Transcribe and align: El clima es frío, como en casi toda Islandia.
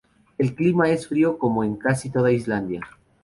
El 0.39 0.55
clima 0.55 0.89
es 0.89 1.07
frío, 1.07 1.37
como 1.37 1.63
en 1.63 1.75
casi 1.75 2.09
toda 2.09 2.31
Islandia. 2.31 2.81